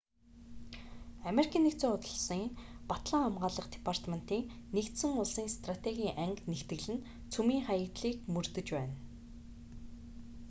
ану-ын 1.29 2.43
батлан 2.89 3.23
хамгаалах 3.25 3.67
департементийн 3.75 4.49
нэгдсэн 4.75 5.11
улсын 5.21 5.47
стратегийн 5.57 6.17
анги 6.23 6.43
нэгтгэл 6.51 6.87
нь 6.93 7.03
цөмийн 7.31 7.63
хаягдлыг 7.67 8.17
мөрдөж 8.33 8.67
байна 8.75 8.95